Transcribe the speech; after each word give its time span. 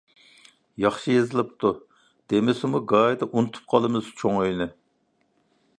ياخشى 0.83 1.15
يېزىلىپتۇ. 1.17 1.71
دېمىسىمۇ 2.33 2.81
گاھىدا 2.93 3.29
ئۇنتۇپ 3.31 3.69
قالىمىز 3.75 4.13
چوڭ 4.23 4.41
ئۆينى. 4.41 4.71